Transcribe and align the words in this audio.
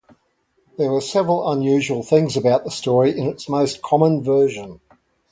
There 0.79 0.91
were 0.91 0.99
several 0.99 1.51
unusual 1.51 2.01
things 2.01 2.35
about 2.35 2.63
the 2.63 2.71
story 2.71 3.15
in 3.15 3.27
its 3.27 3.47
most 3.47 3.83
common 3.83 4.23
version. 4.23 4.79